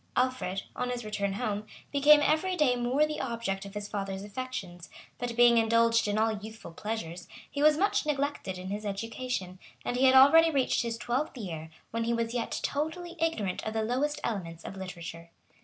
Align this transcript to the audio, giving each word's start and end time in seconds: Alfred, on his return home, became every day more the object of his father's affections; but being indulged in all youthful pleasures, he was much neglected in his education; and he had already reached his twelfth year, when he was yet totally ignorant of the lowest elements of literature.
Alfred, 0.15 0.63
on 0.75 0.89
his 0.89 1.05
return 1.05 1.33
home, 1.33 1.63
became 1.91 2.21
every 2.21 2.55
day 2.55 2.75
more 2.75 3.05
the 3.05 3.21
object 3.21 3.65
of 3.65 3.75
his 3.75 3.87
father's 3.87 4.23
affections; 4.23 4.89
but 5.19 5.35
being 5.35 5.59
indulged 5.59 6.07
in 6.07 6.17
all 6.17 6.35
youthful 6.39 6.71
pleasures, 6.71 7.27
he 7.51 7.61
was 7.61 7.77
much 7.77 8.03
neglected 8.03 8.57
in 8.57 8.69
his 8.69 8.83
education; 8.83 9.59
and 9.85 9.95
he 9.97 10.05
had 10.05 10.15
already 10.15 10.49
reached 10.49 10.81
his 10.81 10.97
twelfth 10.97 11.37
year, 11.37 11.69
when 11.91 12.05
he 12.05 12.15
was 12.15 12.33
yet 12.33 12.61
totally 12.63 13.15
ignorant 13.19 13.63
of 13.63 13.73
the 13.75 13.83
lowest 13.83 14.19
elements 14.23 14.63
of 14.63 14.75
literature. 14.75 15.29